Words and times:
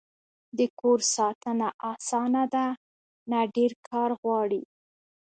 د 0.57 0.59
کور 0.79 0.99
ساتنه 1.15 1.67
اسانه 1.91 2.43
ده؟ 2.53 2.67
نه، 3.29 3.39
ډیر 3.55 3.71
کار 3.89 4.09
غواړی 4.21 4.63